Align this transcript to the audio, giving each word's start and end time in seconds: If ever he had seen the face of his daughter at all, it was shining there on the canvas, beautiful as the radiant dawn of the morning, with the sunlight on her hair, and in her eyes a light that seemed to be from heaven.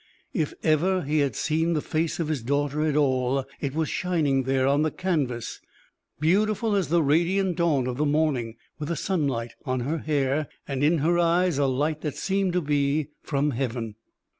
If 0.33 0.55
ever 0.63 1.03
he 1.03 1.19
had 1.19 1.35
seen 1.35 1.73
the 1.73 1.79
face 1.81 2.19
of 2.19 2.27
his 2.27 2.41
daughter 2.41 2.81
at 2.87 2.95
all, 2.95 3.45
it 3.59 3.75
was 3.75 3.87
shining 3.87 4.41
there 4.45 4.65
on 4.65 4.81
the 4.81 4.89
canvas, 4.89 5.59
beautiful 6.19 6.75
as 6.75 6.87
the 6.87 7.03
radiant 7.03 7.57
dawn 7.57 7.85
of 7.85 7.97
the 7.97 8.05
morning, 8.07 8.55
with 8.79 8.89
the 8.89 8.95
sunlight 8.95 9.53
on 9.63 9.81
her 9.81 9.99
hair, 9.99 10.47
and 10.67 10.83
in 10.83 10.97
her 11.05 11.19
eyes 11.19 11.59
a 11.59 11.67
light 11.67 12.01
that 12.01 12.15
seemed 12.17 12.53
to 12.53 12.61
be 12.61 13.09
from 13.21 13.51
heaven. 13.51 13.93